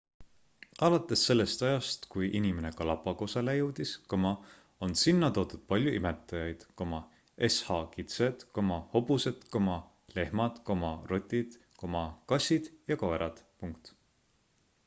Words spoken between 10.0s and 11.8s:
lehmad rotid